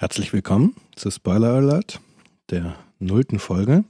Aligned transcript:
Herzlich 0.00 0.32
willkommen 0.32 0.74
zu 0.96 1.10
Spoiler 1.10 1.50
Alert, 1.50 2.00
der 2.48 2.74
nullten 3.00 3.38
Folge. 3.38 3.84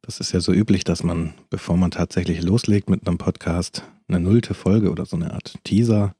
Das 0.00 0.20
ist 0.20 0.30
ja 0.30 0.38
so 0.38 0.52
üblich, 0.52 0.84
dass 0.84 1.02
man, 1.02 1.34
bevor 1.50 1.76
man 1.76 1.90
tatsächlich 1.90 2.40
loslegt 2.40 2.88
mit 2.88 3.04
einem 3.04 3.18
Podcast, 3.18 3.82
eine 4.06 4.20
nullte 4.20 4.54
Folge 4.54 4.92
oder 4.92 5.04
so 5.04 5.16
eine 5.16 5.34
Art 5.34 5.56
Teaser 5.64 6.14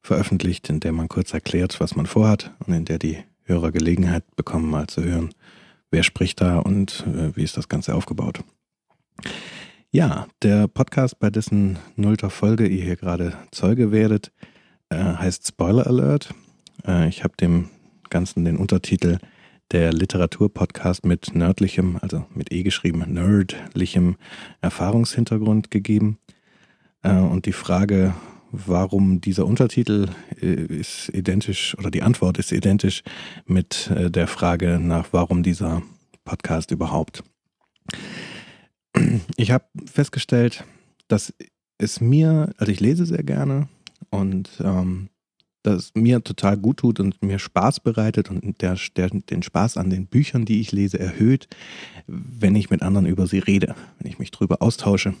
veröffentlicht, 0.00 0.68
in 0.68 0.78
der 0.78 0.92
man 0.92 1.08
kurz 1.08 1.34
erklärt, 1.34 1.80
was 1.80 1.96
man 1.96 2.06
vorhat 2.06 2.54
und 2.64 2.72
in 2.72 2.84
der 2.84 3.00
die 3.00 3.18
Hörer 3.42 3.72
Gelegenheit 3.72 4.22
bekommen, 4.36 4.70
mal 4.70 4.86
zu 4.86 5.02
hören, 5.02 5.30
wer 5.90 6.04
spricht 6.04 6.40
da 6.40 6.60
und 6.60 7.04
äh, 7.08 7.34
wie 7.34 7.42
ist 7.42 7.56
das 7.56 7.68
Ganze 7.68 7.96
aufgebaut. 7.96 8.44
Ja, 9.90 10.28
der 10.42 10.68
Podcast, 10.68 11.18
bei 11.18 11.30
dessen 11.30 11.80
nullter 11.96 12.30
Folge 12.30 12.68
ihr 12.68 12.84
hier 12.84 12.96
gerade 12.96 13.36
Zeuge 13.50 13.90
werdet, 13.90 14.30
äh, 14.88 15.02
heißt 15.02 15.48
Spoiler 15.48 15.88
Alert. 15.88 16.32
Äh, 16.86 17.08
ich 17.08 17.24
habe 17.24 17.34
dem 17.36 17.70
Ganzen 18.10 18.44
den 18.44 18.56
Untertitel 18.56 19.18
der 19.72 19.92
Literaturpodcast 19.92 21.04
mit 21.06 21.34
nördlichem, 21.34 21.98
also 22.00 22.26
mit 22.34 22.52
E 22.52 22.62
geschrieben, 22.62 23.04
nerdlichem 23.06 24.16
Erfahrungshintergrund 24.60 25.70
gegeben. 25.70 26.18
Äh, 27.02 27.14
und 27.14 27.46
die 27.46 27.52
Frage, 27.52 28.14
warum 28.50 29.20
dieser 29.20 29.46
Untertitel 29.46 30.08
äh, 30.40 30.46
ist 30.46 31.08
identisch, 31.10 31.76
oder 31.78 31.90
die 31.90 32.02
Antwort 32.02 32.38
ist 32.38 32.52
identisch 32.52 33.02
mit 33.46 33.90
äh, 33.90 34.10
der 34.10 34.26
Frage 34.26 34.78
nach, 34.80 35.08
warum 35.12 35.42
dieser 35.42 35.82
Podcast 36.24 36.70
überhaupt. 36.70 37.22
Ich 39.36 39.52
habe 39.52 39.64
festgestellt, 39.86 40.64
dass 41.08 41.32
es 41.78 42.00
mir, 42.00 42.52
also 42.58 42.72
ich 42.72 42.80
lese 42.80 43.06
sehr 43.06 43.22
gerne 43.22 43.68
und 44.10 44.50
ähm, 44.62 45.08
das 45.62 45.92
mir 45.94 46.22
total 46.24 46.56
gut 46.56 46.78
tut 46.78 47.00
und 47.00 47.22
mir 47.22 47.38
Spaß 47.38 47.80
bereitet 47.80 48.30
und 48.30 48.60
der, 48.62 48.76
der, 48.96 49.10
den 49.10 49.42
Spaß 49.42 49.76
an 49.76 49.90
den 49.90 50.06
Büchern, 50.06 50.44
die 50.44 50.60
ich 50.60 50.72
lese, 50.72 50.98
erhöht, 50.98 51.48
wenn 52.06 52.56
ich 52.56 52.70
mit 52.70 52.82
anderen 52.82 53.06
über 53.06 53.26
sie 53.26 53.38
rede, 53.38 53.74
wenn 53.98 54.10
ich 54.10 54.18
mich 54.18 54.30
drüber 54.30 54.62
austausche 54.62 55.14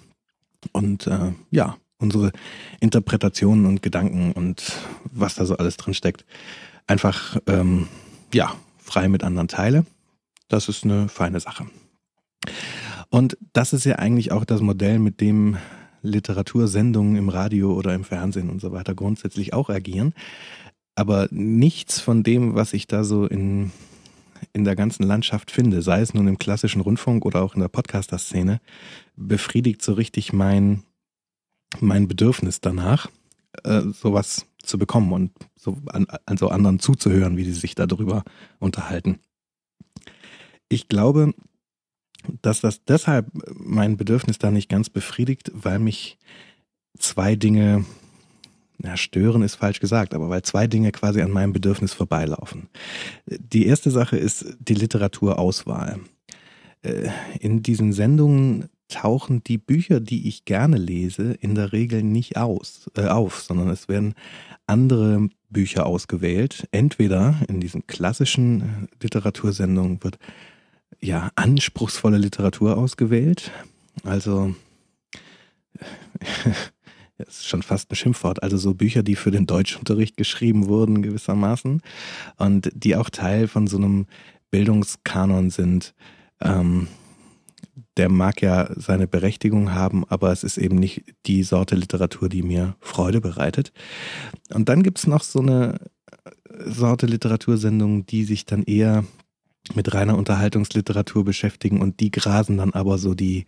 und 0.72 1.06
äh, 1.06 1.32
ja, 1.50 1.76
unsere 1.98 2.32
Interpretationen 2.80 3.66
und 3.66 3.82
Gedanken 3.82 4.32
und 4.32 4.72
was 5.04 5.34
da 5.34 5.44
so 5.44 5.56
alles 5.56 5.76
drin 5.76 5.94
steckt, 5.94 6.24
einfach 6.86 7.36
ähm, 7.46 7.88
ja, 8.32 8.54
frei 8.78 9.08
mit 9.08 9.22
anderen 9.22 9.48
teile. 9.48 9.84
Das 10.48 10.68
ist 10.68 10.84
eine 10.84 11.08
feine 11.08 11.40
Sache. 11.40 11.66
Und 13.10 13.36
das 13.52 13.72
ist 13.72 13.84
ja 13.84 13.96
eigentlich 13.96 14.32
auch 14.32 14.44
das 14.44 14.60
Modell, 14.60 14.98
mit 14.98 15.20
dem 15.20 15.58
Literatursendungen 16.02 17.16
im 17.16 17.28
Radio 17.28 17.72
oder 17.72 17.94
im 17.94 18.04
Fernsehen 18.04 18.50
und 18.50 18.60
so 18.60 18.72
weiter 18.72 18.94
grundsätzlich 18.94 19.52
auch 19.52 19.68
agieren. 19.68 20.14
Aber 20.94 21.28
nichts 21.30 22.00
von 22.00 22.22
dem, 22.22 22.54
was 22.54 22.72
ich 22.72 22.86
da 22.86 23.04
so 23.04 23.26
in, 23.26 23.72
in 24.52 24.64
der 24.64 24.76
ganzen 24.76 25.04
Landschaft 25.04 25.50
finde, 25.50 25.82
sei 25.82 26.00
es 26.00 26.14
nun 26.14 26.28
im 26.28 26.38
klassischen 26.38 26.80
Rundfunk 26.80 27.24
oder 27.24 27.42
auch 27.42 27.54
in 27.54 27.60
der 27.60 27.68
Podcaster-Szene, 27.68 28.60
befriedigt 29.16 29.82
so 29.82 29.92
richtig 29.94 30.32
mein, 30.32 30.82
mein 31.80 32.08
Bedürfnis 32.08 32.60
danach, 32.60 33.08
äh, 33.64 33.82
sowas 33.92 34.46
zu 34.62 34.78
bekommen 34.78 35.12
und 35.12 35.32
so 35.56 35.76
an, 35.86 36.06
an 36.26 36.36
so 36.36 36.48
anderen 36.48 36.80
zuzuhören, 36.80 37.36
wie 37.36 37.44
die 37.44 37.52
sich 37.52 37.74
darüber 37.74 38.24
unterhalten. 38.58 39.20
Ich 40.68 40.88
glaube, 40.88 41.34
dass 42.42 42.60
das 42.60 42.84
deshalb 42.84 43.26
mein 43.54 43.96
Bedürfnis 43.96 44.38
da 44.38 44.50
nicht 44.50 44.68
ganz 44.68 44.90
befriedigt, 44.90 45.50
weil 45.54 45.78
mich 45.78 46.18
zwei 46.98 47.36
Dinge, 47.36 47.84
na, 48.78 48.96
stören 48.96 49.42
ist 49.42 49.56
falsch 49.56 49.80
gesagt, 49.80 50.14
aber 50.14 50.28
weil 50.28 50.42
zwei 50.42 50.66
Dinge 50.66 50.92
quasi 50.92 51.20
an 51.20 51.30
meinem 51.30 51.52
Bedürfnis 51.52 51.92
vorbeilaufen. 51.92 52.68
Die 53.26 53.66
erste 53.66 53.90
Sache 53.90 54.16
ist 54.16 54.56
die 54.58 54.74
Literaturauswahl. 54.74 56.00
Äh, 56.82 57.08
in 57.40 57.62
diesen 57.62 57.92
Sendungen 57.92 58.68
tauchen 58.88 59.42
die 59.44 59.58
Bücher, 59.58 60.00
die 60.00 60.28
ich 60.28 60.44
gerne 60.44 60.76
lese, 60.76 61.32
in 61.32 61.54
der 61.54 61.72
Regel 61.72 62.02
nicht 62.02 62.36
aus, 62.36 62.90
äh, 62.96 63.06
auf, 63.06 63.42
sondern 63.42 63.68
es 63.68 63.88
werden 63.88 64.14
andere 64.66 65.28
Bücher 65.48 65.86
ausgewählt. 65.86 66.68
Entweder 66.72 67.36
in 67.48 67.60
diesen 67.60 67.86
klassischen 67.86 68.88
Literatursendungen 69.00 70.02
wird 70.02 70.18
ja, 71.00 71.30
anspruchsvolle 71.34 72.18
Literatur 72.18 72.76
ausgewählt. 72.76 73.50
Also, 74.04 74.54
das 77.18 77.40
ist 77.40 77.48
schon 77.48 77.62
fast 77.62 77.90
ein 77.90 77.96
Schimpfwort. 77.96 78.42
Also 78.42 78.56
so 78.56 78.74
Bücher, 78.74 79.02
die 79.02 79.16
für 79.16 79.30
den 79.30 79.46
Deutschunterricht 79.46 80.16
geschrieben 80.16 80.66
wurden 80.66 81.02
gewissermaßen 81.02 81.82
und 82.36 82.70
die 82.74 82.96
auch 82.96 83.10
Teil 83.10 83.48
von 83.48 83.66
so 83.66 83.76
einem 83.76 84.06
Bildungskanon 84.50 85.50
sind. 85.50 85.94
Ähm, 86.40 86.88
der 87.96 88.08
mag 88.08 88.40
ja 88.40 88.70
seine 88.76 89.06
Berechtigung 89.06 89.74
haben, 89.74 90.04
aber 90.08 90.32
es 90.32 90.44
ist 90.44 90.58
eben 90.58 90.76
nicht 90.76 91.04
die 91.26 91.42
Sorte 91.42 91.74
Literatur, 91.74 92.28
die 92.28 92.42
mir 92.42 92.76
Freude 92.80 93.20
bereitet. 93.20 93.72
Und 94.54 94.68
dann 94.68 94.82
gibt's 94.82 95.06
noch 95.06 95.22
so 95.22 95.40
eine 95.40 95.78
Sorte 96.64 97.06
Literatursendung, 97.06 98.06
die 98.06 98.24
sich 98.24 98.46
dann 98.46 98.62
eher 98.62 99.04
mit 99.74 99.92
reiner 99.94 100.16
Unterhaltungsliteratur 100.16 101.24
beschäftigen 101.24 101.80
und 101.80 102.00
die 102.00 102.10
grasen 102.10 102.56
dann 102.56 102.72
aber 102.72 102.98
so 102.98 103.14
die 103.14 103.46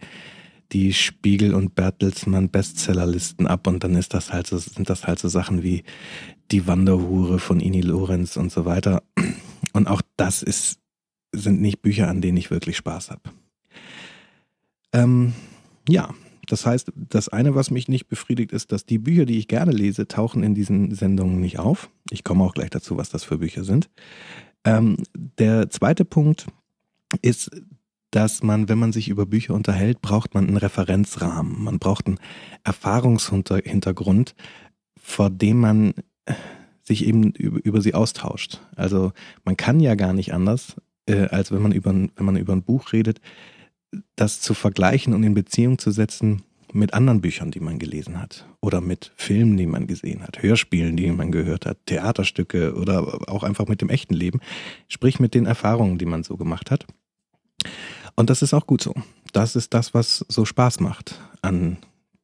die 0.72 0.92
Spiegel 0.94 1.54
und 1.54 1.74
Bertelsmann 1.74 2.48
Bestsellerlisten 2.48 3.46
ab 3.46 3.66
und 3.66 3.84
dann 3.84 3.94
ist 3.94 4.14
das 4.14 4.32
halt 4.32 4.46
so, 4.46 4.56
sind 4.56 4.88
das 4.88 5.06
halt 5.06 5.18
so 5.18 5.28
Sachen 5.28 5.62
wie 5.62 5.84
die 6.50 6.66
Wanderhure 6.66 7.38
von 7.38 7.60
Ini 7.60 7.82
Lorenz 7.82 8.36
und 8.36 8.50
so 8.50 8.64
weiter. 8.64 9.02
Und 9.72 9.86
auch 9.86 10.02
das 10.16 10.42
ist, 10.42 10.78
sind 11.32 11.60
nicht 11.60 11.82
Bücher, 11.82 12.08
an 12.08 12.20
denen 12.20 12.36
ich 12.36 12.50
wirklich 12.50 12.76
Spaß 12.76 13.10
habe. 13.10 13.22
Ähm, 14.92 15.34
ja, 15.88 16.10
das 16.48 16.66
heißt, 16.66 16.92
das 16.94 17.28
eine, 17.28 17.54
was 17.54 17.70
mich 17.70 17.88
nicht 17.88 18.08
befriedigt, 18.08 18.52
ist, 18.52 18.72
dass 18.72 18.84
die 18.84 18.98
Bücher, 18.98 19.24
die 19.24 19.38
ich 19.38 19.48
gerne 19.48 19.72
lese, 19.72 20.08
tauchen 20.08 20.42
in 20.42 20.54
diesen 20.54 20.94
Sendungen 20.94 21.40
nicht 21.40 21.58
auf. 21.58 21.90
Ich 22.10 22.24
komme 22.24 22.44
auch 22.44 22.54
gleich 22.54 22.70
dazu, 22.70 22.96
was 22.96 23.08
das 23.08 23.24
für 23.24 23.38
Bücher 23.38 23.64
sind. 23.64 23.88
Ähm, 24.64 24.96
der 25.14 25.70
zweite 25.70 26.04
Punkt 26.04 26.46
ist, 27.20 27.50
dass 28.10 28.42
man, 28.42 28.68
wenn 28.68 28.78
man 28.78 28.92
sich 28.92 29.08
über 29.08 29.26
Bücher 29.26 29.54
unterhält, 29.54 30.02
braucht 30.02 30.34
man 30.34 30.46
einen 30.46 30.58
Referenzrahmen. 30.58 31.64
Man 31.64 31.78
braucht 31.78 32.06
einen 32.06 32.20
Erfahrungshintergrund, 32.62 34.34
vor 35.00 35.30
dem 35.30 35.60
man 35.60 35.94
sich 36.82 37.06
eben 37.06 37.32
über, 37.32 37.64
über 37.64 37.80
sie 37.80 37.94
austauscht. 37.94 38.60
Also 38.76 39.12
man 39.44 39.56
kann 39.56 39.80
ja 39.80 39.94
gar 39.94 40.12
nicht 40.12 40.34
anders, 40.34 40.76
äh, 41.06 41.26
als 41.28 41.52
wenn 41.52 41.62
man 41.62 41.72
über, 41.72 41.92
wenn 41.92 42.24
man 42.24 42.36
über 42.36 42.52
ein 42.52 42.62
Buch 42.62 42.92
redet, 42.92 43.20
das 44.16 44.40
zu 44.40 44.54
vergleichen 44.54 45.14
und 45.14 45.22
in 45.22 45.34
Beziehung 45.34 45.78
zu 45.78 45.90
setzen 45.90 46.42
mit 46.72 46.94
anderen 46.94 47.20
Büchern, 47.20 47.50
die 47.50 47.60
man 47.60 47.78
gelesen 47.78 48.20
hat 48.20 48.46
oder 48.60 48.80
mit 48.80 49.12
Filmen, 49.16 49.56
die 49.56 49.66
man 49.66 49.86
gesehen 49.86 50.22
hat, 50.22 50.42
Hörspielen, 50.42 50.96
die 50.96 51.10
man 51.10 51.32
gehört 51.32 51.66
hat, 51.66 51.78
Theaterstücke 51.86 52.74
oder 52.74 53.28
auch 53.28 53.42
einfach 53.42 53.68
mit 53.68 53.80
dem 53.80 53.88
echten 53.88 54.14
Leben, 54.14 54.40
sprich 54.88 55.20
mit 55.20 55.34
den 55.34 55.46
Erfahrungen, 55.46 55.98
die 55.98 56.06
man 56.06 56.22
so 56.22 56.36
gemacht 56.36 56.70
hat. 56.70 56.86
Und 58.16 58.30
das 58.30 58.42
ist 58.42 58.54
auch 58.54 58.66
gut 58.66 58.82
so. 58.82 58.94
Das 59.32 59.56
ist 59.56 59.72
das, 59.74 59.94
was 59.94 60.24
so 60.28 60.44
Spaß 60.44 60.80
macht 60.80 61.20
an 61.40 61.78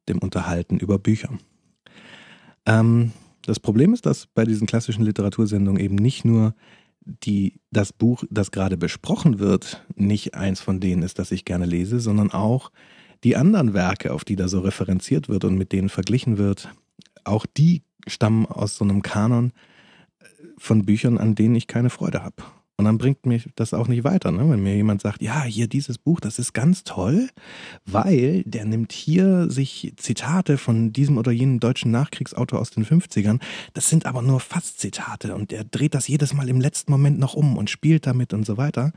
dem 0.08 0.18
Unterhalten 0.18 0.78
über 0.78 0.98
Bücher. 0.98 1.30
Ähm, 2.66 3.12
das 3.44 3.60
Problem 3.60 3.94
ist, 3.94 4.04
dass 4.04 4.26
bei 4.26 4.44
diesen 4.44 4.66
klassischen 4.66 5.04
Literatursendungen 5.04 5.80
eben 5.80 5.94
nicht 5.94 6.24
nur 6.24 6.54
die, 7.00 7.54
das 7.70 7.92
Buch, 7.92 8.24
das 8.30 8.50
gerade 8.50 8.76
besprochen 8.76 9.38
wird, 9.38 9.84
nicht 9.94 10.34
eins 10.34 10.60
von 10.60 10.80
denen 10.80 11.02
ist, 11.02 11.18
das 11.18 11.32
ich 11.32 11.46
gerne 11.46 11.64
lese, 11.64 12.00
sondern 12.00 12.30
auch 12.30 12.70
die 13.24 13.36
anderen 13.36 13.74
Werke, 13.74 14.12
auf 14.12 14.24
die 14.24 14.36
da 14.36 14.48
so 14.48 14.60
referenziert 14.60 15.28
wird 15.28 15.44
und 15.44 15.56
mit 15.56 15.72
denen 15.72 15.88
verglichen 15.88 16.38
wird, 16.38 16.68
auch 17.24 17.46
die 17.46 17.82
stammen 18.06 18.46
aus 18.46 18.76
so 18.76 18.84
einem 18.84 19.02
Kanon 19.02 19.52
äh, 20.20 20.24
von 20.56 20.84
Büchern, 20.84 21.18
an 21.18 21.34
denen 21.34 21.54
ich 21.54 21.66
keine 21.66 21.90
Freude 21.90 22.22
habe. 22.22 22.42
Und 22.80 22.84
dann 22.84 22.96
bringt 22.96 23.26
mich 23.26 23.48
das 23.56 23.74
auch 23.74 23.88
nicht 23.88 24.04
weiter, 24.04 24.30
ne? 24.30 24.48
wenn 24.48 24.62
mir 24.62 24.76
jemand 24.76 25.02
sagt, 25.02 25.20
ja, 25.20 25.42
hier 25.42 25.66
dieses 25.66 25.98
Buch, 25.98 26.20
das 26.20 26.38
ist 26.38 26.52
ganz 26.52 26.84
toll, 26.84 27.28
weil 27.86 28.44
der 28.44 28.66
nimmt 28.66 28.92
hier 28.92 29.50
sich 29.50 29.94
Zitate 29.96 30.58
von 30.58 30.92
diesem 30.92 31.18
oder 31.18 31.32
jenem 31.32 31.58
deutschen 31.58 31.90
Nachkriegsautor 31.90 32.60
aus 32.60 32.70
den 32.70 32.86
50ern. 32.86 33.40
Das 33.74 33.90
sind 33.90 34.06
aber 34.06 34.22
nur 34.22 34.38
fast 34.38 34.78
Zitate 34.78 35.34
und 35.34 35.50
der 35.50 35.64
dreht 35.64 35.92
das 35.92 36.06
jedes 36.06 36.34
Mal 36.34 36.48
im 36.48 36.60
letzten 36.60 36.92
Moment 36.92 37.18
noch 37.18 37.34
um 37.34 37.56
und 37.56 37.68
spielt 37.68 38.06
damit 38.06 38.32
und 38.32 38.46
so 38.46 38.56
weiter. 38.56 38.92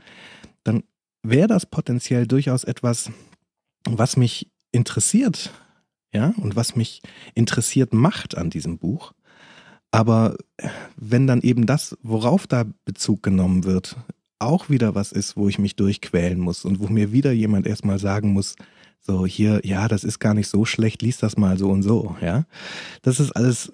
Dann 0.62 0.84
wäre 1.24 1.48
das 1.48 1.66
potenziell 1.66 2.28
durchaus 2.28 2.62
etwas, 2.62 3.10
was 3.84 4.16
mich 4.16 4.50
interessiert, 4.72 5.52
ja, 6.12 6.34
und 6.36 6.56
was 6.56 6.76
mich 6.76 7.02
interessiert 7.34 7.92
macht 7.92 8.36
an 8.36 8.50
diesem 8.50 8.78
Buch. 8.78 9.12
Aber 9.90 10.36
wenn 10.96 11.26
dann 11.26 11.42
eben 11.42 11.66
das, 11.66 11.96
worauf 12.02 12.46
da 12.46 12.64
Bezug 12.84 13.22
genommen 13.22 13.64
wird, 13.64 13.96
auch 14.38 14.70
wieder 14.70 14.94
was 14.94 15.12
ist, 15.12 15.36
wo 15.36 15.48
ich 15.48 15.58
mich 15.58 15.76
durchquälen 15.76 16.40
muss 16.40 16.64
und 16.64 16.80
wo 16.80 16.88
mir 16.88 17.12
wieder 17.12 17.32
jemand 17.32 17.66
erstmal 17.66 17.98
sagen 17.98 18.32
muss, 18.32 18.56
so 19.00 19.26
hier, 19.26 19.60
ja, 19.64 19.88
das 19.88 20.04
ist 20.04 20.18
gar 20.18 20.34
nicht 20.34 20.48
so 20.48 20.64
schlecht, 20.64 21.02
lies 21.02 21.18
das 21.18 21.36
mal 21.36 21.58
so 21.58 21.70
und 21.70 21.82
so, 21.82 22.16
ja. 22.20 22.46
Das 23.02 23.20
ist 23.20 23.32
alles 23.32 23.72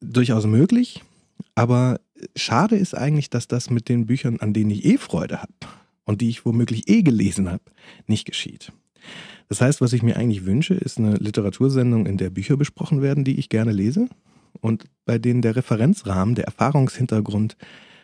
durchaus 0.00 0.46
möglich, 0.46 1.02
aber 1.54 2.00
schade 2.36 2.76
ist 2.76 2.94
eigentlich, 2.94 3.30
dass 3.30 3.48
das 3.48 3.70
mit 3.70 3.88
den 3.88 4.06
Büchern, 4.06 4.40
an 4.40 4.52
denen 4.52 4.70
ich 4.70 4.84
eh 4.84 4.98
Freude 4.98 5.42
habe 5.42 5.52
und 6.04 6.20
die 6.20 6.28
ich 6.28 6.44
womöglich 6.44 6.88
eh 6.88 7.02
gelesen 7.02 7.50
habe, 7.50 7.62
nicht 8.06 8.24
geschieht. 8.24 8.72
Das 9.48 9.60
heißt, 9.60 9.80
was 9.80 9.92
ich 9.92 10.02
mir 10.02 10.16
eigentlich 10.16 10.44
wünsche, 10.44 10.74
ist 10.74 10.98
eine 10.98 11.14
Literatursendung, 11.14 12.06
in 12.06 12.18
der 12.18 12.30
Bücher 12.30 12.56
besprochen 12.56 13.00
werden, 13.02 13.24
die 13.24 13.38
ich 13.38 13.48
gerne 13.48 13.72
lese 13.72 14.08
und 14.60 14.84
bei 15.04 15.18
denen 15.18 15.42
der 15.42 15.56
Referenzrahmen, 15.56 16.34
der 16.34 16.44
Erfahrungshintergrund, 16.44 17.56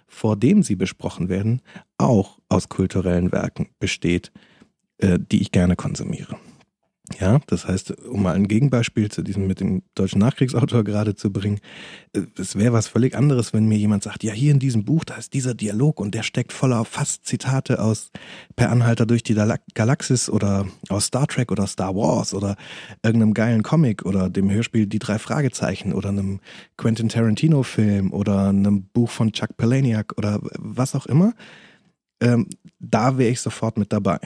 vor 0.06 0.36
dem 0.36 0.62
sie 0.62 0.76
besprochen 0.76 1.28
werden, 1.28 1.60
auch 1.98 2.38
aus 2.48 2.68
kulturellen 2.68 3.32
Werken 3.32 3.68
besteht, 3.78 4.32
äh, 4.98 5.18
die 5.18 5.40
ich 5.40 5.52
gerne 5.52 5.76
konsumiere. 5.76 6.36
Ja, 7.20 7.38
das 7.48 7.68
heißt, 7.68 8.00
um 8.06 8.22
mal 8.22 8.34
ein 8.34 8.48
Gegenbeispiel 8.48 9.10
zu 9.10 9.20
diesem 9.20 9.46
mit 9.46 9.60
dem 9.60 9.82
deutschen 9.94 10.20
Nachkriegsautor 10.20 10.84
gerade 10.84 11.14
zu 11.14 11.30
bringen, 11.30 11.60
äh, 12.14 12.22
es 12.38 12.56
wäre 12.56 12.72
was 12.72 12.88
völlig 12.88 13.14
anderes, 13.14 13.52
wenn 13.52 13.66
mir 13.66 13.76
jemand 13.76 14.02
sagt, 14.02 14.24
ja, 14.24 14.32
hier 14.32 14.52
in 14.52 14.58
diesem 14.58 14.86
Buch, 14.86 15.04
da 15.04 15.16
ist 15.16 15.34
dieser 15.34 15.52
Dialog 15.52 16.00
und 16.00 16.14
der 16.14 16.22
steckt 16.22 16.50
voller 16.50 16.86
fast 16.86 17.26
Zitate 17.26 17.78
aus 17.78 18.10
Per 18.56 18.70
Anhalter 18.70 19.04
durch 19.04 19.22
die 19.22 19.36
Galaxis 19.74 20.30
oder 20.30 20.66
aus 20.88 21.06
Star 21.06 21.26
Trek 21.26 21.52
oder 21.52 21.66
Star 21.66 21.94
Wars 21.94 22.32
oder 22.32 22.56
irgendeinem 23.02 23.34
geilen 23.34 23.62
Comic 23.62 24.06
oder 24.06 24.30
dem 24.30 24.50
Hörspiel 24.50 24.86
Die 24.86 24.98
drei 24.98 25.18
Fragezeichen 25.18 25.92
oder 25.92 26.08
einem 26.08 26.40
Quentin 26.78 27.10
Tarantino 27.10 27.64
Film 27.64 28.14
oder 28.14 28.48
einem 28.48 28.84
Buch 28.84 29.10
von 29.10 29.30
Chuck 29.30 29.58
Palahniuk 29.58 30.14
oder 30.16 30.40
was 30.56 30.94
auch 30.94 31.04
immer. 31.04 31.34
Ähm, 32.20 32.48
da 32.78 33.18
wäre 33.18 33.30
ich 33.30 33.40
sofort 33.40 33.76
mit 33.76 33.92
dabei. 33.92 34.20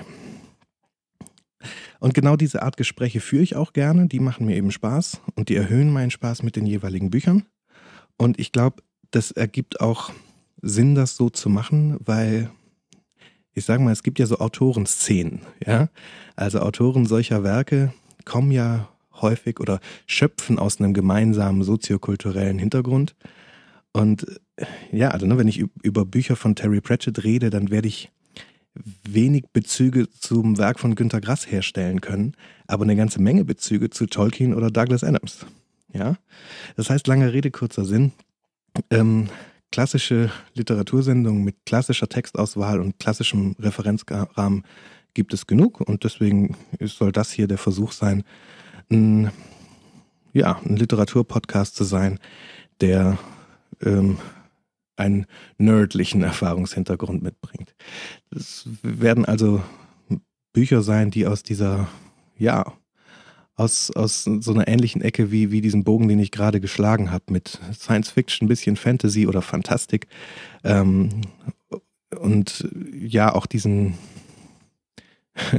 Und 2.00 2.14
genau 2.14 2.36
diese 2.36 2.62
Art 2.62 2.76
Gespräche 2.76 3.20
führe 3.20 3.42
ich 3.42 3.56
auch 3.56 3.72
gerne. 3.72 4.06
Die 4.06 4.20
machen 4.20 4.46
mir 4.46 4.56
eben 4.56 4.70
Spaß 4.70 5.20
und 5.34 5.48
die 5.48 5.56
erhöhen 5.56 5.92
meinen 5.92 6.10
Spaß 6.10 6.42
mit 6.42 6.56
den 6.56 6.66
jeweiligen 6.66 7.10
Büchern. 7.10 7.44
Und 8.16 8.38
ich 8.38 8.52
glaube, 8.52 8.82
das 9.10 9.30
ergibt 9.30 9.80
auch 9.80 10.10
Sinn, 10.62 10.94
das 10.94 11.16
so 11.16 11.30
zu 11.30 11.48
machen, 11.48 11.96
weil 12.04 12.50
ich 13.54 13.64
sage 13.64 13.82
mal, 13.82 13.92
es 13.92 14.02
gibt 14.02 14.18
ja 14.18 14.26
so 14.26 14.38
Autorenszenen, 14.38 15.40
ja. 15.66 15.88
Also 16.36 16.60
Autoren 16.60 17.06
solcher 17.06 17.42
Werke 17.42 17.92
kommen 18.24 18.52
ja 18.52 18.88
häufig 19.20 19.58
oder 19.58 19.80
schöpfen 20.06 20.58
aus 20.58 20.78
einem 20.78 20.94
gemeinsamen 20.94 21.62
soziokulturellen 21.62 22.58
Hintergrund. 22.58 23.16
Und 23.92 24.26
ja, 24.92 25.08
also 25.08 25.26
ne, 25.26 25.38
wenn 25.38 25.48
ich 25.48 25.64
über 25.82 26.04
Bücher 26.04 26.36
von 26.36 26.54
Terry 26.54 26.80
Pratchett 26.80 27.24
rede, 27.24 27.50
dann 27.50 27.70
werde 27.70 27.88
ich 27.88 28.12
wenig 29.04 29.44
Bezüge 29.52 30.08
zum 30.10 30.58
Werk 30.58 30.80
von 30.80 30.94
Günter 30.94 31.20
Grass 31.20 31.50
herstellen 31.50 32.00
können, 32.00 32.34
aber 32.66 32.84
eine 32.84 32.96
ganze 32.96 33.20
Menge 33.20 33.44
Bezüge 33.44 33.90
zu 33.90 34.06
Tolkien 34.06 34.54
oder 34.54 34.70
Douglas 34.70 35.04
Adams. 35.04 35.46
Ja, 35.92 36.16
das 36.76 36.90
heißt 36.90 37.06
lange 37.06 37.32
Rede 37.32 37.50
kurzer 37.50 37.84
Sinn. 37.84 38.12
Ähm, 38.90 39.28
klassische 39.72 40.30
Literatursendungen 40.54 41.44
mit 41.44 41.56
klassischer 41.66 42.08
Textauswahl 42.08 42.80
und 42.80 42.98
klassischem 42.98 43.56
Referenzrahmen 43.58 44.64
gibt 45.14 45.34
es 45.34 45.46
genug 45.46 45.80
und 45.80 46.04
deswegen 46.04 46.56
soll 46.80 47.12
das 47.12 47.30
hier 47.30 47.48
der 47.48 47.58
Versuch 47.58 47.92
sein, 47.92 48.22
ein, 48.90 49.30
ja, 50.32 50.60
ein 50.64 50.76
Literaturpodcast 50.76 51.74
zu 51.74 51.84
sein, 51.84 52.18
der 52.80 53.18
ähm, 53.82 54.18
einen 54.98 55.26
nerdlichen 55.56 56.22
Erfahrungshintergrund 56.24 57.22
mitbringt. 57.22 57.74
Es 58.30 58.68
werden 58.82 59.24
also 59.24 59.62
Bücher 60.52 60.82
sein, 60.82 61.10
die 61.10 61.26
aus 61.26 61.42
dieser, 61.42 61.88
ja, 62.36 62.72
aus, 63.58 63.90
aus 63.90 64.24
so 64.24 64.52
einer 64.52 64.68
ähnlichen 64.68 65.02
Ecke 65.02 65.32
wie, 65.32 65.50
wie 65.50 65.60
diesen 65.60 65.82
Bogen, 65.82 66.08
den 66.08 66.20
ich 66.20 66.30
gerade 66.30 66.60
geschlagen 66.60 67.10
habe, 67.10 67.24
mit 67.30 67.60
Science 67.74 68.10
Fiction, 68.10 68.46
bisschen 68.48 68.76
Fantasy 68.76 69.26
oder 69.26 69.42
Fantastik. 69.42 70.06
Ähm, 70.62 71.22
und 72.20 72.68
ja, 72.92 73.34
auch 73.34 73.46
diesen, 73.46 73.94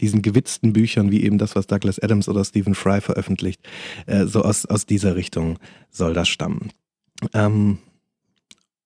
diesen 0.00 0.22
gewitzten 0.22 0.72
Büchern, 0.72 1.10
wie 1.12 1.22
eben 1.22 1.38
das, 1.38 1.54
was 1.54 1.68
Douglas 1.68 2.00
Adams 2.00 2.28
oder 2.28 2.44
Stephen 2.44 2.74
Fry 2.74 3.00
veröffentlicht, 3.00 3.60
äh, 4.06 4.26
so 4.26 4.42
aus, 4.42 4.66
aus 4.66 4.84
dieser 4.84 5.14
Richtung 5.14 5.58
soll 5.88 6.14
das 6.14 6.28
stammen. 6.28 6.72
Ähm, 7.32 7.78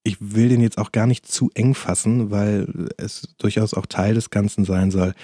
ich 0.03 0.17
will 0.21 0.49
den 0.49 0.61
jetzt 0.61 0.79
auch 0.79 0.93
gar 0.93 1.07
nicht 1.07 1.27
zu 1.27 1.51
eng 1.55 1.75
fassen, 1.75 2.31
weil 2.31 2.89
es 2.97 3.35
durchaus 3.39 3.75
auch 3.75 3.87
Teil 3.87 4.15
des 4.15 4.31
Ganzen 4.31 4.65
sein 4.65 4.91
soll, 4.91 5.15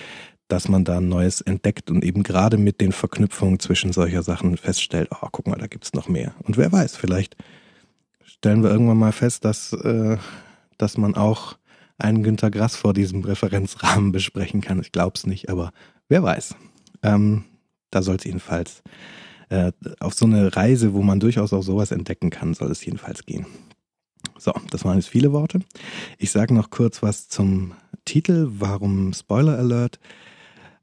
dass 0.48 0.68
man 0.68 0.84
da 0.84 0.98
ein 0.98 1.08
Neues 1.08 1.40
entdeckt 1.40 1.90
und 1.90 2.04
eben 2.04 2.22
gerade 2.22 2.56
mit 2.56 2.80
den 2.80 2.92
Verknüpfungen 2.92 3.58
zwischen 3.58 3.92
solcher 3.92 4.22
Sachen 4.22 4.56
feststellt, 4.56 5.08
oh, 5.10 5.28
guck 5.32 5.46
mal, 5.46 5.58
da 5.58 5.66
gibt's 5.66 5.92
noch 5.92 6.08
mehr. 6.08 6.34
Und 6.44 6.56
wer 6.56 6.70
weiß, 6.70 6.96
vielleicht 6.96 7.36
stellen 8.24 8.62
wir 8.62 8.70
irgendwann 8.70 8.98
mal 8.98 9.12
fest, 9.12 9.44
dass, 9.44 9.72
äh, 9.72 10.18
dass 10.78 10.98
man 10.98 11.14
auch 11.14 11.56
einen 11.98 12.22
Günter 12.22 12.50
Grass 12.50 12.76
vor 12.76 12.92
diesem 12.92 13.24
Referenzrahmen 13.24 14.12
besprechen 14.12 14.60
kann. 14.60 14.80
Ich 14.80 14.92
glaube 14.92 15.14
es 15.16 15.26
nicht, 15.26 15.48
aber 15.48 15.72
wer 16.08 16.22
weiß. 16.22 16.54
Ähm, 17.02 17.44
da 17.90 18.02
soll 18.02 18.16
es 18.16 18.24
jedenfalls 18.24 18.82
äh, 19.48 19.72
auf 20.00 20.14
so 20.14 20.26
eine 20.26 20.54
Reise, 20.54 20.92
wo 20.92 21.02
man 21.02 21.20
durchaus 21.20 21.52
auch 21.52 21.62
sowas 21.62 21.90
entdecken 21.90 22.30
kann, 22.30 22.54
soll 22.54 22.70
es 22.70 22.84
jedenfalls 22.84 23.24
gehen. 23.24 23.46
So, 24.38 24.52
das 24.70 24.84
waren 24.84 24.96
jetzt 24.96 25.08
viele 25.08 25.32
Worte. 25.32 25.60
Ich 26.18 26.30
sage 26.30 26.54
noch 26.54 26.70
kurz 26.70 27.02
was 27.02 27.28
zum 27.28 27.72
Titel. 28.04 28.48
Warum 28.50 29.12
Spoiler 29.12 29.58
Alert? 29.58 29.98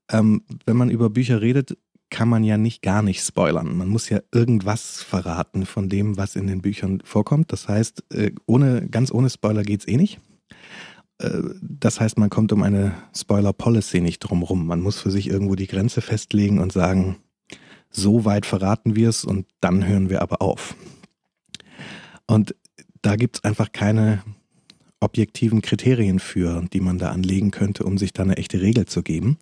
Ähm, 0.10 0.44
wenn 0.66 0.78
man 0.78 0.90
über 0.90 1.10
Bücher 1.10 1.42
redet, 1.42 1.78
kann 2.10 2.30
man 2.30 2.44
ja 2.44 2.58
nicht 2.58 2.82
gar 2.84 3.02
nicht 3.02 3.22
spoilern. 3.24 3.76
Man 3.76 3.90
muss 3.90 4.10
ja 4.10 4.20
irgendwas 4.32 5.02
verraten 5.02 5.66
von 5.66 5.90
dem, 5.90 6.16
was 6.16 6.36
in 6.36 6.46
den 6.48 6.62
Büchern 6.62 7.02
vorkommt. 7.04 7.52
Das 7.52 7.68
heißt, 7.68 8.04
äh, 8.14 8.32
ohne, 8.46 8.88
ganz 8.88 9.12
ohne 9.12 9.30
Spoiler 9.30 9.64
geht's 9.64 9.88
eh 9.88 9.98
nicht. 9.98 10.20
Äh, 11.18 11.42
das 11.62 12.00
heißt, 12.00 12.20
man 12.20 12.30
kommt 12.30 12.52
um 12.52 12.62
eine 12.62 12.94
Spoiler-Policy 13.16 14.02
nicht 14.02 14.20
drumrum. 14.20 14.68
Man 14.68 14.82
muss 14.82 15.00
für 15.00 15.10
sich 15.10 15.28
irgendwo 15.28 15.56
die 15.56 15.68
Grenze 15.68 16.02
festlegen 16.02 16.60
und 16.60 16.72
sagen, 16.72 17.18
so 17.90 18.26
weit 18.26 18.46
verraten 18.46 18.96
wir 18.96 19.10
es 19.10 19.26
und 19.26 19.48
dann 19.60 19.88
hören 19.88 20.10
wir 20.10 20.22
aber 20.22 20.42
auf. 20.42 20.76
Und 22.28 22.56
da 23.04 23.16
gibt 23.16 23.38
es 23.38 23.44
einfach 23.44 23.72
keine 23.72 24.24
objektiven 25.00 25.62
Kriterien 25.62 26.20
für, 26.20 26.66
die 26.74 26.80
man 26.80 26.98
da 26.98 27.12
anlegen 27.12 27.52
könnte, 27.52 27.84
um 27.84 27.98
sich 27.98 28.14
da 28.14 28.24
eine 28.24 28.38
echte 28.38 28.62
Regel 28.62 28.86
zu 28.86 29.04
geben. 29.04 29.38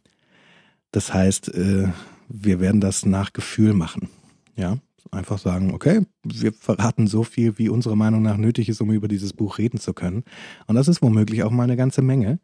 Das 0.91 1.13
heißt, 1.13 1.53
äh, 1.53 1.87
wir 2.27 2.59
werden 2.59 2.81
das 2.81 3.05
nach 3.05 3.31
Gefühl 3.31 3.73
machen. 3.73 4.09
Ja, 4.55 4.79
einfach 5.11 5.37
sagen, 5.37 5.73
okay, 5.73 6.01
wir 6.23 6.51
verraten 6.51 7.07
so 7.07 7.23
viel, 7.23 7.57
wie 7.57 7.69
unserer 7.69 7.95
Meinung 7.95 8.23
nach 8.23 8.37
nötig 8.37 8.67
ist, 8.67 8.81
um 8.81 8.91
über 8.91 9.07
dieses 9.07 9.33
Buch 9.33 9.59
reden 9.59 9.79
zu 9.79 9.93
können. 9.93 10.23
Und 10.67 10.75
das 10.75 10.87
ist 10.87 11.01
womöglich 11.01 11.43
auch 11.43 11.51
mal 11.51 11.63
eine 11.63 11.77
ganze 11.77 12.01
Menge. 12.01 12.39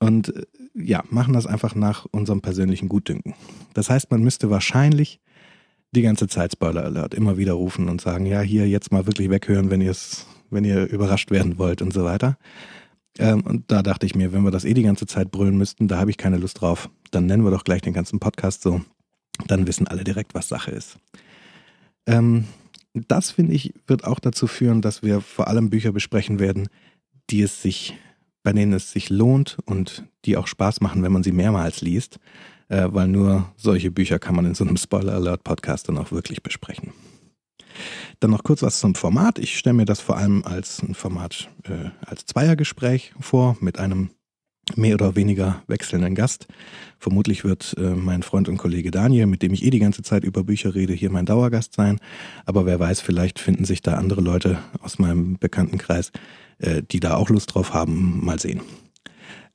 Und 0.00 0.34
äh, 0.34 0.46
ja, 0.74 1.04
machen 1.10 1.34
das 1.34 1.46
einfach 1.46 1.76
nach 1.76 2.06
unserem 2.10 2.40
persönlichen 2.40 2.88
Gutdünken. 2.88 3.34
Das 3.74 3.88
heißt, 3.88 4.10
man 4.10 4.22
müsste 4.22 4.50
wahrscheinlich 4.50 5.20
die 5.92 6.02
ganze 6.02 6.26
Zeit 6.26 6.52
Spoiler 6.52 6.84
Alert 6.84 7.14
immer 7.14 7.36
wieder 7.36 7.52
rufen 7.52 7.88
und 7.88 8.00
sagen, 8.00 8.26
ja, 8.26 8.40
hier 8.40 8.68
jetzt 8.68 8.92
mal 8.92 9.06
wirklich 9.06 9.30
weghören, 9.30 9.70
wenn 9.70 9.80
ihr 9.80 9.90
es 9.90 10.26
wenn 10.50 10.64
ihr 10.64 10.86
überrascht 10.86 11.30
werden 11.30 11.58
wollt 11.58 11.82
und 11.82 11.92
so 11.92 12.04
weiter. 12.04 12.36
Ähm, 13.18 13.42
und 13.42 13.70
da 13.70 13.82
dachte 13.82 14.06
ich 14.06 14.14
mir, 14.14 14.32
wenn 14.32 14.42
wir 14.42 14.50
das 14.50 14.64
eh 14.64 14.74
die 14.74 14.82
ganze 14.82 15.06
Zeit 15.06 15.30
brüllen 15.30 15.56
müssten, 15.56 15.88
da 15.88 15.98
habe 15.98 16.10
ich 16.10 16.16
keine 16.16 16.36
Lust 16.36 16.60
drauf. 16.60 16.90
Dann 17.10 17.26
nennen 17.26 17.44
wir 17.44 17.50
doch 17.50 17.64
gleich 17.64 17.82
den 17.82 17.92
ganzen 17.92 18.20
Podcast 18.20 18.62
so. 18.62 18.80
Dann 19.46 19.66
wissen 19.66 19.88
alle 19.88 20.04
direkt, 20.04 20.34
was 20.34 20.48
Sache 20.48 20.70
ist. 20.70 20.98
Ähm, 22.06 22.44
das, 22.94 23.30
finde 23.30 23.54
ich, 23.54 23.74
wird 23.86 24.04
auch 24.04 24.18
dazu 24.20 24.46
führen, 24.46 24.82
dass 24.82 25.02
wir 25.02 25.20
vor 25.20 25.48
allem 25.48 25.70
Bücher 25.70 25.92
besprechen 25.92 26.38
werden, 26.38 26.68
die 27.30 27.42
es 27.42 27.62
sich, 27.62 27.96
bei 28.42 28.52
denen 28.52 28.72
es 28.72 28.90
sich 28.90 29.10
lohnt 29.10 29.58
und 29.64 30.04
die 30.24 30.36
auch 30.36 30.46
Spaß 30.46 30.80
machen, 30.80 31.02
wenn 31.02 31.12
man 31.12 31.22
sie 31.22 31.32
mehrmals 31.32 31.80
liest, 31.82 32.18
äh, 32.68 32.88
weil 32.90 33.08
nur 33.08 33.52
solche 33.56 33.90
Bücher 33.90 34.18
kann 34.18 34.34
man 34.34 34.46
in 34.46 34.54
so 34.54 34.64
einem 34.64 34.76
Spoiler 34.76 35.14
Alert 35.14 35.44
Podcast 35.44 35.88
dann 35.88 35.98
auch 35.98 36.10
wirklich 36.10 36.42
besprechen. 36.42 36.92
Dann 38.20 38.30
noch 38.30 38.42
kurz 38.42 38.62
was 38.62 38.80
zum 38.80 38.94
Format. 38.94 39.38
Ich 39.38 39.58
stelle 39.58 39.74
mir 39.74 39.84
das 39.84 40.00
vor 40.00 40.16
allem 40.16 40.44
als 40.44 40.82
ein 40.82 40.94
Format, 40.94 41.48
äh, 41.64 41.90
als 42.04 42.26
Zweiergespräch 42.26 43.12
vor 43.20 43.56
mit 43.60 43.78
einem 43.78 44.10
mehr 44.76 44.94
oder 44.94 45.16
weniger 45.16 45.62
wechselnden 45.66 46.14
Gast. 46.14 46.46
Vermutlich 46.98 47.44
wird 47.44 47.74
äh, 47.78 47.90
mein 47.90 48.22
Freund 48.22 48.48
und 48.48 48.58
Kollege 48.58 48.90
Daniel, 48.90 49.26
mit 49.26 49.42
dem 49.42 49.52
ich 49.52 49.64
eh 49.64 49.70
die 49.70 49.78
ganze 49.78 50.02
Zeit 50.02 50.24
über 50.24 50.44
Bücher 50.44 50.74
rede, 50.74 50.92
hier 50.92 51.10
mein 51.10 51.26
Dauergast 51.26 51.74
sein. 51.74 51.98
Aber 52.44 52.66
wer 52.66 52.78
weiß, 52.78 53.00
vielleicht 53.00 53.38
finden 53.38 53.64
sich 53.64 53.82
da 53.82 53.94
andere 53.94 54.20
Leute 54.20 54.58
aus 54.80 54.98
meinem 54.98 55.38
Bekanntenkreis, 55.38 56.12
äh, 56.58 56.82
die 56.88 57.00
da 57.00 57.16
auch 57.16 57.30
Lust 57.30 57.54
drauf 57.54 57.74
haben. 57.74 58.24
Mal 58.24 58.38
sehen. 58.38 58.60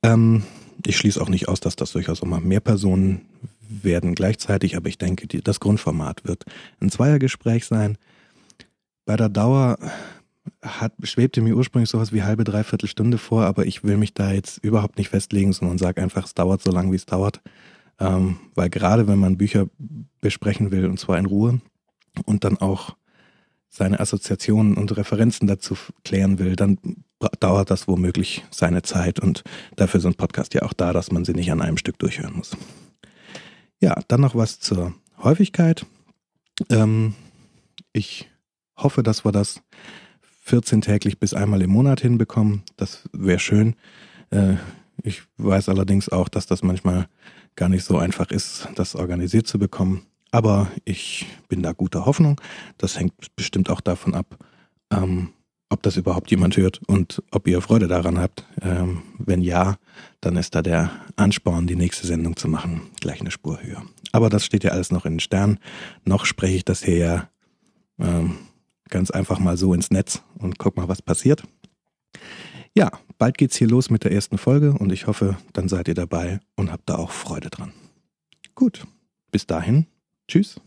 Ähm, 0.03 0.43
ich 0.85 0.97
schließe 0.97 1.21
auch 1.21 1.29
nicht 1.29 1.47
aus, 1.47 1.59
dass 1.59 1.75
das 1.75 1.91
durchaus 1.91 2.21
auch 2.21 2.27
mal 2.27 2.41
mehr 2.41 2.59
Personen 2.59 3.21
werden 3.69 4.15
gleichzeitig, 4.15 4.75
aber 4.75 4.89
ich 4.89 4.97
denke, 4.97 5.27
die, 5.27 5.41
das 5.41 5.59
Grundformat 5.59 6.25
wird 6.25 6.45
ein 6.79 6.89
Zweiergespräch 6.89 7.65
sein. 7.65 7.97
Bei 9.05 9.15
der 9.15 9.29
Dauer 9.29 9.77
hat, 10.61 10.93
schwebte 11.03 11.41
mir 11.41 11.55
ursprünglich 11.55 11.89
sowas 11.89 12.13
wie 12.13 12.23
halbe, 12.23 12.43
dreiviertel 12.43 12.87
Stunde 12.87 13.17
vor, 13.17 13.45
aber 13.45 13.65
ich 13.65 13.83
will 13.83 13.97
mich 13.97 14.13
da 14.13 14.31
jetzt 14.31 14.63
überhaupt 14.63 14.97
nicht 14.97 15.09
festlegen, 15.09 15.53
sondern 15.53 15.77
sage 15.77 16.01
einfach, 16.01 16.25
es 16.25 16.33
dauert 16.33 16.61
so 16.61 16.71
lange, 16.71 16.91
wie 16.91 16.97
es 16.97 17.05
dauert. 17.05 17.41
Ähm, 17.99 18.37
weil 18.55 18.69
gerade 18.69 19.07
wenn 19.07 19.19
man 19.19 19.37
Bücher 19.37 19.67
besprechen 20.21 20.71
will, 20.71 20.85
und 20.85 20.99
zwar 20.99 21.17
in 21.17 21.25
Ruhe, 21.25 21.61
und 22.25 22.43
dann 22.43 22.57
auch 22.57 22.95
seine 23.69 23.99
Assoziationen 23.99 24.75
und 24.75 24.95
Referenzen 24.95 25.47
dazu 25.47 25.75
klären 26.03 26.39
will, 26.39 26.55
dann 26.55 26.77
dauert 27.39 27.71
das 27.71 27.87
womöglich 27.87 28.45
seine 28.49 28.83
Zeit 28.83 29.19
und 29.19 29.43
dafür 29.75 29.99
ist 29.99 30.05
ein 30.05 30.15
Podcast 30.15 30.53
ja 30.53 30.61
auch 30.61 30.73
da, 30.73 30.93
dass 30.93 31.11
man 31.11 31.25
sie 31.25 31.33
nicht 31.33 31.51
an 31.51 31.61
einem 31.61 31.77
Stück 31.77 31.99
durchhören 31.99 32.35
muss. 32.35 32.55
Ja, 33.85 34.01
dann 34.07 34.21
noch 34.21 34.33
was 34.33 34.59
zur 34.59 34.95
Häufigkeit. 35.21 35.85
Ähm, 36.71 37.13
ich 37.93 38.27
hoffe, 38.75 39.03
dass 39.03 39.23
wir 39.25 39.31
das 39.31 39.61
14 40.41 40.81
täglich 40.81 41.19
bis 41.19 41.35
einmal 41.35 41.61
im 41.61 41.69
Monat 41.69 42.01
hinbekommen. 42.01 42.63
Das 42.77 43.07
wäre 43.13 43.37
schön. 43.37 43.75
Äh, 44.31 44.55
ich 45.03 45.21
weiß 45.37 45.69
allerdings 45.69 46.09
auch, 46.09 46.29
dass 46.29 46.47
das 46.47 46.63
manchmal 46.63 47.07
gar 47.55 47.69
nicht 47.69 47.83
so 47.83 47.99
einfach 47.99 48.31
ist, 48.31 48.67
das 48.73 48.95
organisiert 48.95 49.45
zu 49.45 49.59
bekommen. 49.59 50.07
Aber 50.31 50.67
ich 50.83 51.27
bin 51.47 51.61
da 51.61 51.71
guter 51.71 52.07
Hoffnung. 52.07 52.41
Das 52.79 52.97
hängt 52.97 53.13
bestimmt 53.35 53.69
auch 53.69 53.81
davon 53.81 54.15
ab, 54.15 54.43
ähm, 54.89 55.29
ob 55.69 55.81
das 55.83 55.97
überhaupt 55.97 56.29
jemand 56.31 56.57
hört 56.57 56.81
und 56.87 57.23
ob 57.31 57.47
ihr 57.47 57.61
Freude 57.61 57.87
daran 57.87 58.19
habt. 58.19 58.45
Ähm, 58.61 59.03
wenn 59.17 59.41
ja, 59.41 59.77
dann 60.21 60.37
ist 60.37 60.55
da 60.55 60.61
der 60.61 60.91
Ansporn, 61.15 61.67
die 61.67 61.75
nächste 61.75 62.07
Sendung 62.07 62.35
zu 62.35 62.47
machen, 62.47 62.81
gleich 63.01 63.21
eine 63.21 63.31
Spur 63.31 63.61
höher. 63.61 63.83
Aber 64.11 64.29
das 64.29 64.45
steht 64.45 64.63
ja 64.63 64.71
alles 64.71 64.91
noch 64.91 65.05
in 65.05 65.13
den 65.13 65.19
Sternen. 65.19 65.59
Noch 66.03 66.25
spreche 66.25 66.57
ich 66.57 66.65
das 66.65 66.83
hier 66.83 66.97
ja 66.97 67.29
ähm, 67.99 68.37
ganz 68.89 69.11
einfach 69.11 69.39
mal 69.39 69.57
so 69.57 69.73
ins 69.73 69.91
Netz 69.91 70.21
und 70.37 70.59
guck 70.59 70.77
mal, 70.77 70.87
was 70.87 71.01
passiert. 71.01 71.43
Ja, 72.77 72.91
bald 73.17 73.37
geht's 73.37 73.55
hier 73.55 73.67
los 73.67 73.89
mit 73.89 74.03
der 74.03 74.11
ersten 74.11 74.37
Folge 74.37 74.73
und 74.73 74.91
ich 74.91 75.07
hoffe, 75.07 75.37
dann 75.53 75.69
seid 75.69 75.87
ihr 75.87 75.93
dabei 75.93 76.39
und 76.55 76.71
habt 76.71 76.89
da 76.89 76.95
auch 76.97 77.11
Freude 77.11 77.49
dran. 77.49 77.71
Gut, 78.53 78.85
bis 79.31 79.47
dahin, 79.47 79.87
tschüss. 80.27 80.59